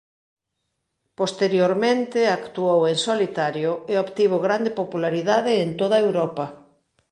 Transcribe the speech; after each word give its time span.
Posteriormente 1.19 2.19
actuou 2.39 2.79
en 2.91 2.97
solitario 3.07 3.71
e 3.91 3.93
obtivo 4.03 4.37
grande 4.45 4.71
popularidade 4.79 5.51
en 5.63 5.69
toda 5.81 5.97
Europa. 6.07 6.45